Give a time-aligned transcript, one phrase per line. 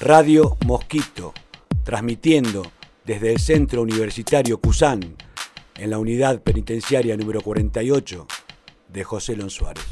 [0.00, 1.32] Radio Mosquito,
[1.84, 2.62] transmitiendo
[3.04, 5.16] desde el Centro Universitario Cusán,
[5.76, 8.26] en la unidad penitenciaria número 48
[8.88, 9.84] de José Lon Suárez.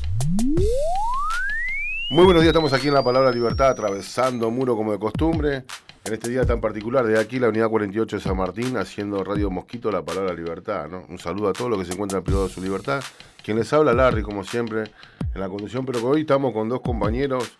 [2.10, 5.64] Muy buenos días, estamos aquí en La Palabra Libertad, atravesando muro como de costumbre.
[6.04, 9.50] En este día tan particular, de aquí la unidad 48 de San Martín, haciendo Radio
[9.50, 10.88] Mosquito, La Palabra Libertad.
[10.88, 11.04] ¿no?
[11.08, 13.02] Un saludo a todos los que se encuentran privado de su libertad.
[13.42, 14.90] Quien les habla, Larry, como siempre,
[15.34, 17.52] en la conducción, pero hoy estamos con dos compañeros,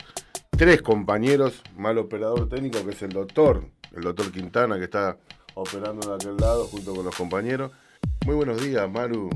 [0.56, 3.64] tres compañeros, mal operador técnico, que es el doctor,
[3.96, 5.16] el doctor Quintana, que está
[5.54, 7.72] operando de aquel lado junto con los compañeros.
[8.26, 9.30] Muy buenos días, Maru.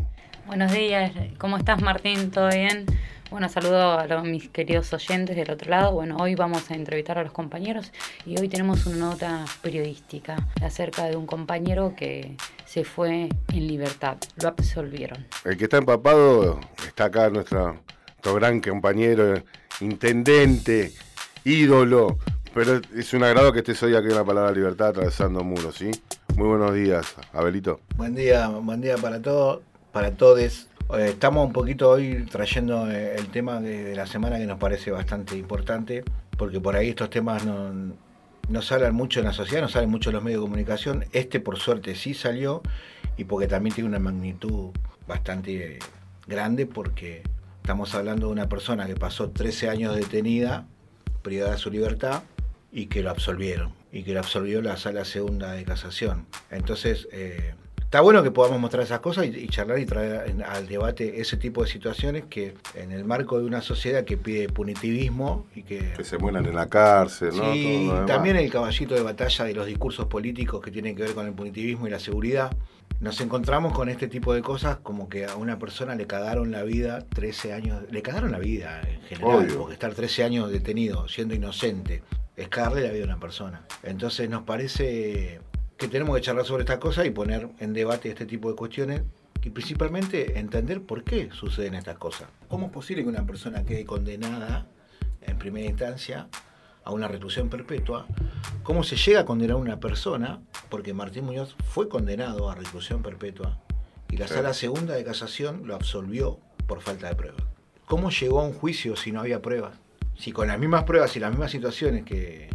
[0.46, 2.30] Buenos días, ¿cómo estás Martín?
[2.30, 2.86] ¿Todo bien?
[3.30, 5.92] Bueno, saludo a los, mis queridos oyentes del otro lado.
[5.92, 7.90] Bueno, hoy vamos a entrevistar a los compañeros
[8.24, 14.16] y hoy tenemos una nota periodística acerca de un compañero que se fue en libertad.
[14.40, 15.26] Lo absolvieron.
[15.44, 19.42] El que está empapado está acá nuestro, nuestro gran compañero,
[19.80, 20.92] intendente,
[21.46, 22.18] ídolo.
[22.52, 25.90] Pero es un agrado que estés hoy aquí en la palabra libertad atravesando muros, ¿sí?
[26.34, 27.80] Muy buenos días, Abelito.
[27.96, 29.60] Buen día, buen día para todos,
[29.92, 30.40] para todos.
[30.40, 30.66] Eh,
[31.08, 35.36] estamos un poquito hoy trayendo eh, el tema de, la semana que nos parece bastante
[35.36, 36.02] importante,
[36.36, 37.72] porque por ahí estos temas no,
[38.48, 41.04] no salen mucho en la sociedad, no salen mucho en los medios de comunicación.
[41.12, 42.62] Este por suerte sí salió
[43.16, 44.70] y porque también tiene una magnitud
[45.06, 45.78] bastante
[46.26, 47.22] grande porque
[47.62, 50.66] estamos hablando de una persona que pasó 13 años detenida,
[51.26, 52.22] privada su libertad
[52.70, 56.28] y que lo absolvieron y que lo absolvió la sala segunda de casación.
[56.52, 57.54] Entonces, eh,
[57.86, 61.62] Está bueno que podamos mostrar esas cosas y, charlar y traer al debate ese tipo
[61.62, 65.92] de situaciones que en el marco de una sociedad que pide punitivismo y que...
[65.96, 67.52] Que se mueran en la cárcel, ¿no?
[67.52, 71.28] Sí, también el caballito de batalla de los discursos políticos que tienen que ver con
[71.28, 72.50] el punitivismo y la seguridad.
[72.98, 76.64] Nos encontramos con este tipo de cosas como que a una persona le cagaron la
[76.64, 81.36] vida 13 años, le cagaron la vida en general, porque estar 13 años detenido siendo
[81.36, 82.02] inocente
[82.36, 83.62] es cagarle la vida a una persona.
[83.82, 85.40] Entonces nos parece
[85.76, 89.02] que tenemos que charlar sobre esta cosa y poner en debate este tipo de cuestiones
[89.42, 92.28] y principalmente entender por qué suceden estas cosas.
[92.48, 94.66] ¿Cómo es posible que una persona quede condenada
[95.20, 96.28] en primera instancia
[96.82, 98.06] a una reclusión perpetua?
[98.62, 100.40] ¿Cómo se llega a condenar a una persona?
[100.70, 103.60] Porque Martín Muñoz fue condenado a reclusión perpetua
[104.10, 107.44] y la sala segunda de casación lo absolvió por falta de pruebas.
[107.84, 109.74] ¿Cómo llegó a un juicio si no había pruebas?
[110.16, 112.48] Si con las mismas pruebas y las mismas situaciones que,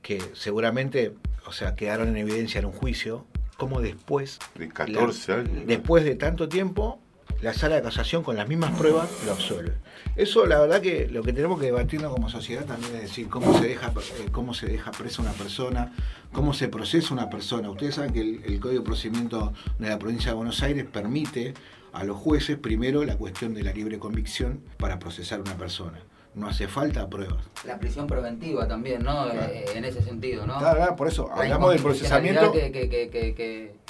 [0.00, 1.14] que seguramente
[1.46, 3.26] o sea, quedaron en evidencia en un juicio,
[3.56, 5.66] como después, de 14 años.
[5.66, 7.00] después de tanto tiempo,
[7.42, 9.74] la sala de casación con las mismas pruebas lo absuelve.
[10.16, 13.56] Eso la verdad que lo que tenemos que debatirnos como sociedad también es decir cómo
[13.58, 15.92] se deja, eh, cómo se deja presa una persona,
[16.32, 17.70] cómo se procesa una persona.
[17.70, 21.54] Ustedes saben que el, el Código de Procedimiento de la provincia de Buenos Aires permite
[21.92, 25.98] a los jueces primero la cuestión de la libre convicción para procesar a una persona
[26.34, 27.44] no hace falta pruebas.
[27.64, 29.28] La prisión preventiva también, ¿no?
[29.30, 30.58] Eh, en ese sentido, ¿no?
[30.58, 32.52] Claro, claro por eso hablamos del procesamiento.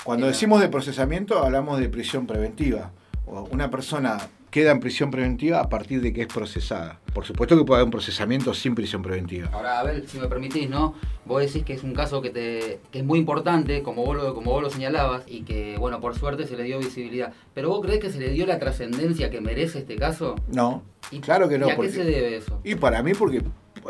[0.04, 2.90] cuando decimos de procesamiento, hablamos de prisión preventiva.
[3.26, 4.18] Una persona
[4.50, 7.00] queda en prisión preventiva a partir de que es procesada.
[7.12, 9.50] Por supuesto que puede haber un procesamiento sin prisión preventiva.
[9.52, 10.94] Ahora, a ver, si me permitís, ¿no?
[11.26, 14.34] Vos decís que es un caso que, te, que es muy importante, como vos, lo,
[14.34, 17.32] como vos lo señalabas, y que, bueno, por suerte se le dio visibilidad.
[17.54, 20.36] ¿Pero vos crees que se le dio la trascendencia que merece este caso?
[20.48, 20.82] No,
[21.20, 21.68] claro que no.
[21.68, 22.60] ¿Y a qué se debe eso?
[22.64, 23.42] Y para mí, porque,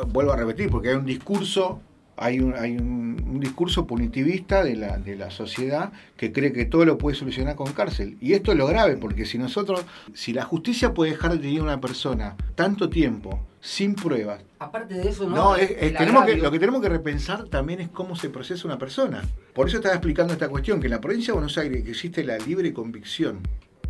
[0.09, 1.81] vuelvo a repetir, porque hay un discurso
[2.19, 6.85] hay un, hay un, discurso punitivista de la, de la sociedad que cree que todo
[6.85, 8.17] lo puede solucionar con cárcel.
[8.21, 11.61] Y esto es lo grave, porque si nosotros, si la justicia puede dejar de tener
[11.61, 14.43] a una persona tanto tiempo sin pruebas.
[14.59, 15.55] Aparte de eso, no.
[15.55, 19.23] tenemos que, lo que tenemos que repensar también es cómo se procesa una persona.
[19.55, 22.39] Por eso estaba explicando esta cuestión, que en la provincia de Buenos Aires existe la
[22.39, 23.41] libre convicción.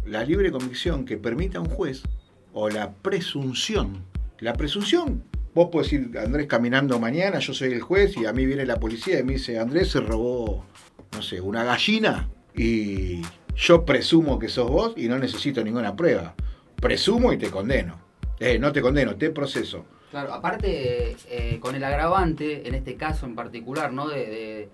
[0.06, 2.02] La libre convicción que permite a un juez,
[2.52, 4.04] o la presunción.
[4.40, 5.22] La presunción
[5.58, 8.78] Vos podés ir, Andrés, caminando mañana, yo soy el juez y a mí viene la
[8.78, 10.64] policía y me dice, Andrés se robó,
[11.10, 13.22] no sé, una gallina y
[13.56, 16.36] yo presumo que sos vos y no necesito ninguna prueba.
[16.76, 17.98] Presumo y te condeno.
[18.38, 19.84] Eh, no te condeno, te proceso.
[20.12, 24.06] Claro, aparte, eh, con el agravante, en este caso en particular, ¿no?
[24.06, 24.68] De,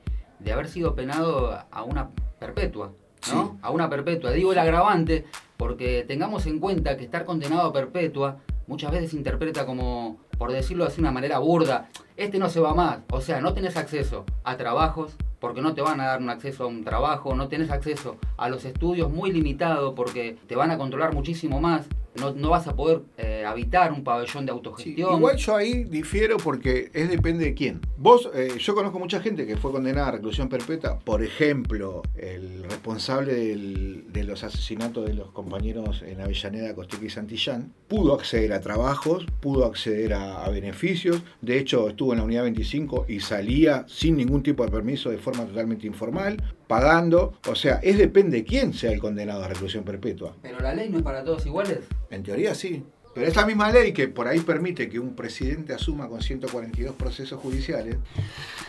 [0.52, 2.92] haber sido penado a una perpetua,
[3.32, 3.58] ¿no?
[3.62, 4.32] A una perpetua.
[4.32, 5.24] Digo el agravante
[5.56, 10.52] porque tengamos en cuenta que estar condenado a perpetua muchas veces se interpreta como por
[10.52, 12.98] decirlo de una manera burda, este no se va más.
[13.10, 16.64] O sea, no tenés acceso a trabajos porque no te van a dar un acceso
[16.64, 20.78] a un trabajo, no tenés acceso a los estudios muy limitado porque te van a
[20.78, 21.86] controlar muchísimo más.
[22.16, 25.16] no, vas a poder eh, habitar un pabellón de autogestión.
[25.16, 27.80] igual yo ahí difiero porque es depende de quién.
[27.96, 32.64] Vos, eh, yo conozco mucha gente que fue condenada a reclusión perpetua, por ejemplo, el
[32.64, 38.60] responsable de los asesinatos de los compañeros en Avellaneda, Costeca y Santillán, pudo acceder a
[38.60, 43.84] trabajos, pudo acceder a, a beneficios, de hecho estuvo en la unidad 25 y salía
[43.88, 46.36] sin ningún tipo de permiso de forma totalmente informal,
[46.66, 50.34] pagando, o sea, es depende de quién sea el condenado a reclusión perpetua.
[50.42, 51.80] Pero la ley no es para todos iguales.
[52.10, 52.84] En teoría sí.
[53.14, 57.40] Pero esta misma ley que por ahí permite que un presidente asuma con 142 procesos
[57.40, 57.96] judiciales,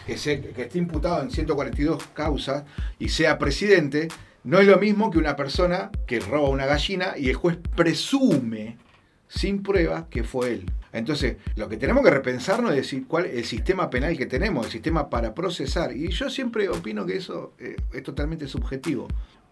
[0.06, 2.64] que, esté imputado en 142 causas
[3.00, 4.08] y sea presidente,
[4.44, 8.78] no es lo mismo que una persona que roba una gallina y el juez presume
[9.28, 10.72] sin prueba que fue él.
[10.94, 14.72] Entonces, lo que tenemos que repensarnos es decir cuál el sistema penal que tenemos, el
[14.72, 15.98] sistema para procesar.
[15.98, 19.08] Y yo siempre opino que eso eh, es totalmente subjetivo.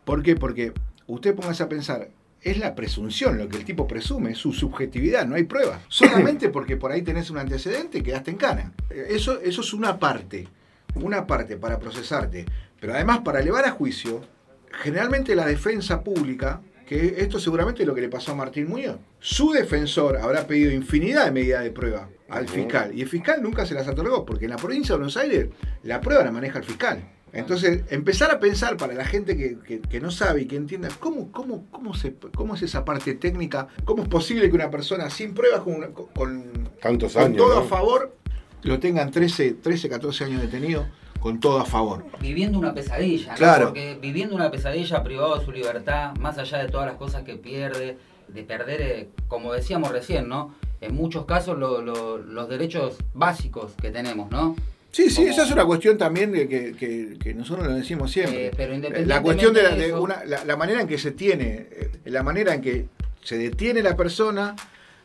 [0.06, 0.36] ¿Por qué?
[0.36, 0.72] Porque
[1.08, 2.10] usted póngase a pensar,
[2.44, 5.82] es la presunción, lo que el tipo presume, su subjetividad, no hay pruebas.
[5.88, 8.74] Solamente porque por ahí tenés un antecedente quedaste en cana.
[8.90, 10.48] Eso, eso es una parte,
[10.96, 12.46] una parte para procesarte.
[12.80, 14.22] Pero además para elevar a juicio,
[14.72, 18.98] generalmente la defensa pública, que esto seguramente es lo que le pasó a Martín Muñoz,
[19.20, 23.66] su defensor habrá pedido infinidad de medidas de prueba al fiscal y el fiscal nunca
[23.66, 25.48] se las otorgó, porque en la provincia de Buenos Aires
[25.84, 27.04] la prueba la maneja el fiscal.
[27.34, 31.66] Entonces, empezar a pensar para la gente que, no sabe y que entienda cómo, cómo,
[31.72, 35.62] cómo, se, cómo es esa parte técnica, cómo es posible que una persona sin pruebas,
[35.62, 37.62] con, con, Tantos con años, todo ¿no?
[37.62, 38.16] a favor,
[38.62, 40.86] lo tengan 13, 13, 14 años detenido,
[41.20, 42.06] con todo a favor.
[42.22, 43.38] Viviendo una pesadilla, ¿no?
[43.38, 43.66] Claro.
[43.68, 47.36] Porque viviendo una pesadilla privado de su libertad, más allá de todas las cosas que
[47.36, 47.98] pierde,
[48.28, 50.54] de perder, eh, como decíamos recién, ¿no?
[50.82, 54.56] En muchos casos lo- lo- los derechos básicos que tenemos, ¿no?
[54.94, 56.48] Sí, sí, Como- esa es una cuestión también que,
[56.78, 58.48] que- que nosotros lo decimos siempre.
[58.48, 58.74] Eh, pero
[59.06, 62.22] la cuestión de, la, de una- la, la manera en que se tiene, eh, la
[62.22, 62.86] manera en que
[63.24, 64.56] se detiene la persona,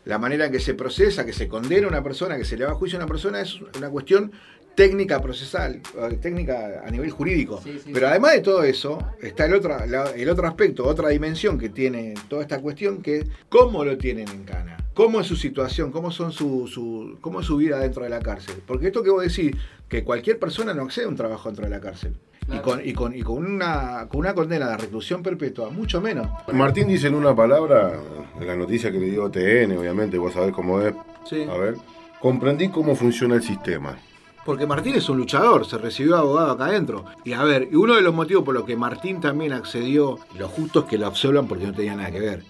[0.04, 2.66] la manera en que se procesa, que se condena a una persona, que se le
[2.66, 4.30] va a juicio a una persona, es una cuestión
[4.74, 5.80] técnica procesal,
[6.20, 7.60] técnica a nivel jurídico.
[7.64, 8.10] Sí, sí, Pero sí.
[8.10, 12.12] además de todo eso, está el otro, la- el otro aspecto, otra dimensión que tiene
[12.28, 16.10] toda esta cuestión, que es cómo lo tienen en cana, cómo es su situación, cómo,
[16.10, 18.56] son su, su- cómo es su vida dentro de la cárcel.
[18.66, 19.54] Porque esto que vos decís,
[19.88, 22.16] que cualquier persona no accede a un trabajo dentro de la cárcel.
[22.52, 26.26] Y, con, y, con, y con, una, con una condena de reclusión perpetua, mucho menos.
[26.52, 27.92] Martín dice en una palabra,
[28.40, 30.92] en la noticia que le dio TN, obviamente, vos sabés cómo es.
[31.30, 31.42] Sí.
[31.48, 31.76] A ver,
[32.20, 33.96] comprendí cómo funciona el sistema.
[34.44, 37.04] Porque Martín es un luchador, se recibió abogado acá adentro.
[37.24, 40.48] Y a ver, y uno de los motivos por los que Martín también accedió, lo
[40.48, 42.42] justo es que lo absolvan porque no tenía nada que ver.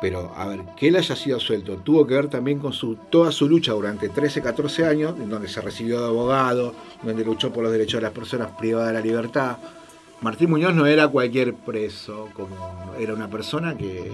[0.00, 3.32] Pero, a ver, que él haya sido suelto tuvo que ver también con su, toda
[3.32, 7.62] su lucha durante 13, 14 años, en donde se recibió de abogado, donde luchó por
[7.62, 9.58] los derechos de las personas privadas de la libertad.
[10.20, 12.56] Martín Muñoz no era cualquier preso, como
[12.98, 14.12] era una persona que,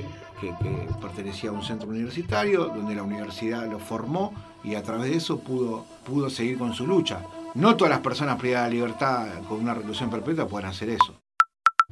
[1.01, 4.33] pertenecía a un centro universitario, donde la universidad lo formó
[4.65, 7.21] y a través de eso pudo, pudo seguir con su lucha.
[7.55, 11.20] No todas las personas privadas de libertad con una reclusión perpetua pueden hacer eso.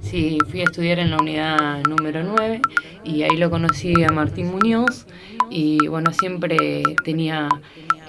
[0.00, 2.62] Sí, fui a estudiar en la unidad número 9
[3.04, 5.06] y ahí lo conocí a Martín Muñoz
[5.50, 7.48] y bueno, siempre tenía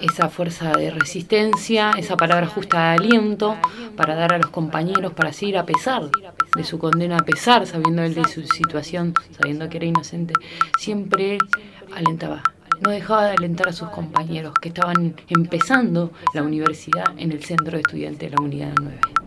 [0.00, 3.56] esa fuerza de resistencia, esa palabra justa de aliento
[3.96, 6.10] para dar a los compañeros para seguir a pesar
[6.56, 10.32] de su condena, a pesar, sabiendo él de su situación, sabiendo que era inocente,
[10.78, 11.38] siempre
[11.94, 12.42] alentaba.
[12.80, 17.72] No dejaba de alentar a sus compañeros que estaban empezando la universidad en el centro
[17.72, 19.19] de estudiantes de la unidad 9.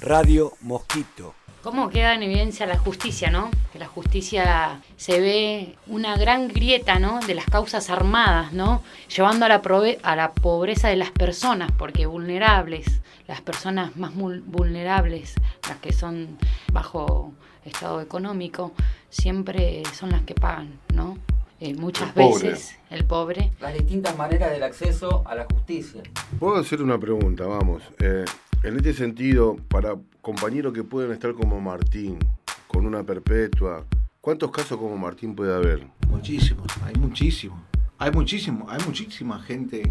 [0.00, 1.34] Radio Mosquito.
[1.62, 3.50] ¿Cómo queda en evidencia la justicia, no?
[3.70, 7.20] Que la justicia se ve una gran grieta, ¿no?
[7.20, 8.82] De las causas armadas, ¿no?
[9.14, 14.12] Llevando a la, prove- a la pobreza de las personas, porque vulnerables, las personas más
[14.14, 15.34] vulnerables,
[15.68, 16.38] las que son
[16.72, 17.34] bajo
[17.66, 18.72] estado económico,
[19.10, 21.18] siempre son las que pagan, ¿no?
[21.60, 23.52] Eh, muchas El veces el pobre.
[23.60, 26.00] Las distintas maneras del acceso a la justicia.
[26.38, 27.82] Puedo hacer una pregunta, vamos.
[27.98, 28.24] Eh,
[28.62, 32.18] en este sentido, para compañeros que pueden estar como Martín,
[32.66, 33.86] con una perpetua,
[34.20, 35.86] ¿cuántos casos como Martín puede haber?
[36.08, 37.58] Muchísimos, hay muchísimos.
[37.98, 39.82] Hay muchísimo, hay muchísima gente.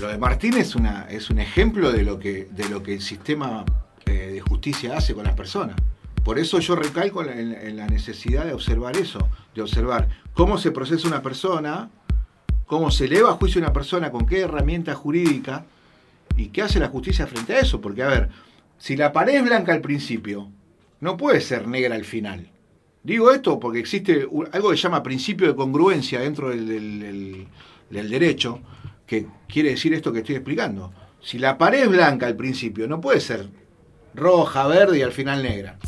[0.00, 3.00] Lo de Martín es, una, es un ejemplo de lo que, de lo que el
[3.00, 3.64] sistema
[4.04, 5.76] eh, de justicia hace con las personas.
[6.24, 11.06] Por eso yo recalco en, la necesidad de observar eso, de observar cómo se procesa
[11.06, 11.88] una persona,
[12.66, 15.64] cómo se eleva a juicio una persona, con qué herramienta jurídica
[16.36, 17.80] y qué hace la justicia frente a eso.
[17.80, 18.28] Porque, a ver,
[18.78, 20.48] si la pared es blanca al principio,
[21.00, 22.48] no puede ser negra al final.
[23.02, 27.46] Digo esto porque existe algo que se llama principio de congruencia dentro del-
[27.90, 28.60] del derecho,
[29.06, 30.92] que quiere decir esto que estoy explicando.
[31.20, 33.48] Si la pared es blanca al principio, no puede ser
[34.14, 35.78] roja, verde y al final negra.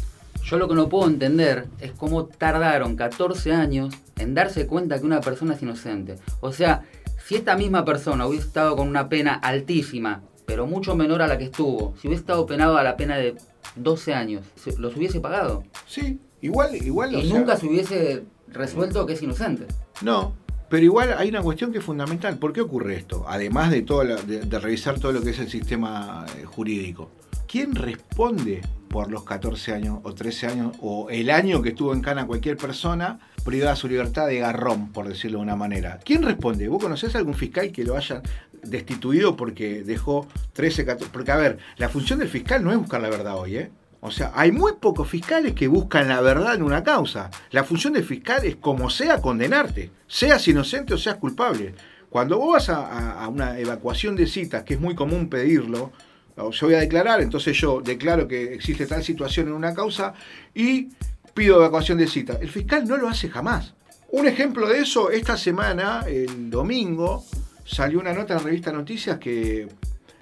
[0.44, 5.06] Yo lo que no puedo entender es cómo tardaron 14 años en darse cuenta que
[5.06, 6.16] una persona es inocente.
[6.40, 6.82] O sea,
[7.24, 11.38] si esta misma persona hubiese estado con una pena altísima, pero mucho menor a la
[11.38, 13.36] que estuvo, si hubiese estado penado a la pena de
[13.76, 14.44] 12 años,
[14.78, 15.64] ¿los hubiese pagado?
[15.86, 17.14] Sí, igual, igual.
[17.14, 19.66] Y nunca se hubiese resuelto que es inocente.
[20.02, 20.34] No,
[20.68, 22.38] pero igual hay una cuestión que es fundamental.
[22.38, 23.24] ¿Por qué ocurre esto?
[23.28, 27.10] Además de, todo de, revisar todo lo que es el sistema eh, jurídico.
[27.46, 32.00] ¿Quién responde por los 14 años o 13 años o el año que estuvo en
[32.00, 36.00] cana cualquier persona privada de su libertad de garrón, por decirlo de una manera?
[36.04, 36.66] ¿Quién responde?
[36.68, 38.22] ¿Vos conocés algún fiscal que lo haya
[38.64, 41.10] destituido porque dejó 13, 14?
[41.12, 43.70] Porque, a ver, la función del fiscal no es buscar la verdad hoy, ¿eh?
[44.06, 47.30] O sea, hay muy pocos fiscales que buscan la verdad en una causa.
[47.52, 51.74] La función del fiscal es como sea condenarte, seas inocente o seas culpable.
[52.10, 55.90] Cuando vos vas a, una evacuación de citas, que es muy común pedirlo,
[56.36, 60.12] yo voy a declarar, entonces yo declaro que existe tal situación en una causa
[60.54, 60.90] y
[61.32, 62.36] pido evacuación de citas.
[62.42, 63.72] El fiscal no lo hace jamás.
[64.10, 67.24] Un ejemplo de eso, esta semana, el domingo,
[67.64, 69.68] salió una nota en la revista Noticias que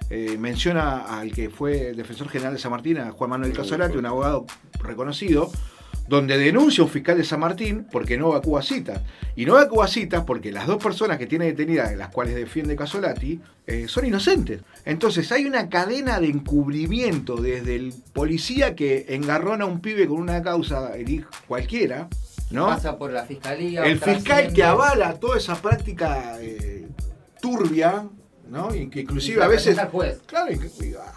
[0.09, 3.97] eh, menciona al que fue el defensor general de San Martín, a Juan Manuel Casolati,
[3.97, 4.45] un abogado
[4.79, 5.51] reconocido,
[6.07, 9.01] donde denuncia a un fiscal de San Martín porque no evacúa citas.
[9.35, 13.39] Y no evacúa citas porque las dos personas que tiene detenidas, las cuales defiende Casolati,
[13.65, 14.61] eh, son inocentes.
[14.85, 20.21] Entonces hay una cadena de encubrimiento desde el policía que engarrona a un pibe con
[20.21, 20.91] una causa
[21.47, 22.09] cualquiera,
[22.51, 22.67] ¿no?
[22.67, 23.85] Pasa por la fiscalía.
[23.85, 26.72] El fiscal que avala toda esa práctica eh,
[27.43, 28.05] turbia
[28.49, 28.73] ¿no?
[28.73, 29.77] inclusive a veces.
[30.25, 30.51] Claro,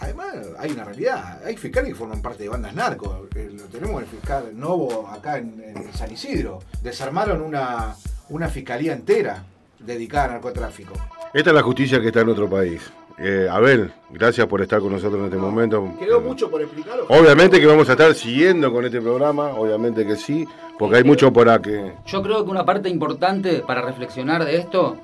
[0.00, 1.40] además hay una realidad.
[1.45, 3.28] Hay fiscales que forman parte de bandas narcos.
[3.37, 5.62] Eh, lo tenemos el fiscal Novo acá en,
[5.95, 6.59] San Isidro.
[6.83, 7.95] Desarmaron una,
[8.30, 9.45] una fiscalía entera
[9.78, 10.95] dedicada al narcotráfico.
[11.33, 12.83] Esta es la justicia que está en otro país.
[13.18, 15.95] Eh, a ver, gracias por estar con nosotros en este momento.
[15.99, 16.99] Quedó mucho por explicar.
[17.09, 20.47] Obviamente que vamos a estar siguiendo con este programa, obviamente que sí,
[20.78, 21.76] porque hay mucho por aquí.
[22.04, 24.99] Yo creo que una parte importante para reflexionar de esto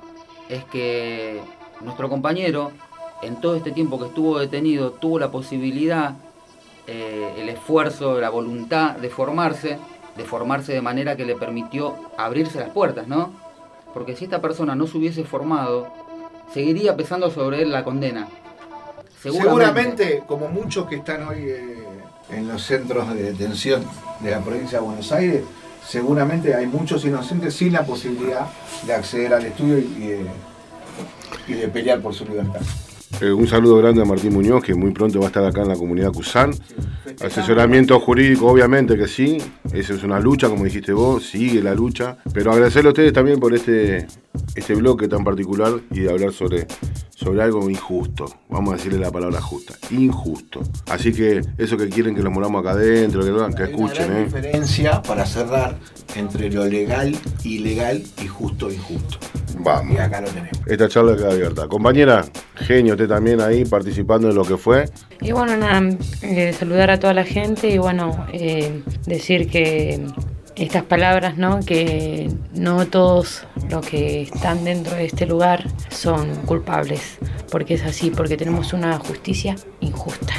[0.49, 1.41] es que
[1.81, 2.71] nuestro compañero,
[3.21, 6.15] en todo este tiempo que estuvo detenido, tuvo la posibilidad,
[6.87, 9.77] eh, el esfuerzo, la voluntad de formarse,
[10.17, 13.31] de formarse de manera que le permitió abrirse las puertas, ¿no?
[13.93, 15.87] Porque si esta persona no se hubiese formado,
[16.53, 18.27] seguiría pesando sobre él la condena.
[19.21, 21.83] Seguramente, como muchos que están hoy eh,
[22.29, 23.83] en los centros de detención
[24.19, 25.43] de la provincia de Buenos Aires,
[25.85, 28.47] seguramente hay muchos inocentes sin la posibilidad
[28.85, 30.27] de acceder al estudio y,
[31.47, 32.61] y de pelear por su libertad.
[33.21, 35.69] Eh, un saludo grande a Martín Muñoz, que muy pronto va a estar acá en
[35.69, 36.51] la comunidad Cusán.
[37.23, 39.37] Asesoramiento jurídico, obviamente que sí.
[39.71, 42.17] Esa es una lucha, como dijiste vos, sigue la lucha.
[42.33, 44.07] Pero agradecerle a ustedes también por este,
[44.55, 46.67] este bloque tan particular y de hablar sobre,
[47.09, 48.25] sobre algo injusto.
[48.49, 49.73] Vamos a decirle la palabra justa.
[49.91, 50.61] Injusto.
[50.89, 54.03] Así que eso que quieren que los moramos acá adentro, que, que escuchen.
[54.03, 54.25] Hay una ¿eh?
[54.25, 55.77] diferencia para cerrar
[56.15, 59.17] entre lo legal, ilegal y justo, injusto.
[59.59, 59.95] Vamos.
[59.95, 60.51] Y acá lo tenemos.
[60.65, 61.67] Esta charla queda abierta.
[61.67, 62.25] Compañera,
[62.55, 64.85] genio, usted también ahí participando en lo que fue.
[65.21, 65.81] Y bueno, nada,
[66.21, 70.05] eh, saludar a toda la gente y bueno, eh, decir que
[70.55, 71.59] estas palabras, ¿no?
[71.59, 77.17] Que no todos los que están dentro de este lugar son culpables,
[77.51, 80.33] porque es así, porque tenemos una justicia injusta.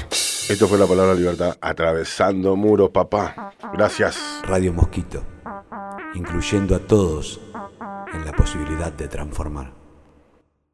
[0.48, 3.52] Esto fue la palabra libertad, atravesando muros, papá.
[3.72, 4.18] Gracias.
[4.42, 5.24] Radio Mosquito,
[6.14, 7.40] incluyendo a todos
[8.12, 9.83] en la posibilidad de transformar.